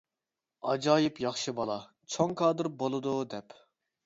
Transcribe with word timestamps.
ئاجايىپ 0.71 1.21
ياخشى 1.25 1.53
بالا، 1.59 1.75
چوڭ 2.15 2.35
كادىر 2.43 2.71
بولىدۇ 2.81 3.15
دەپ. 3.37 3.57